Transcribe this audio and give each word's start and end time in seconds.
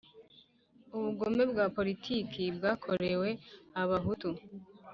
Ubugome 0.95 1.43
bwa 1.51 1.65
poritiki 1.75 2.43
bwakorewe 2.57 3.29
Abahutu 3.81 4.29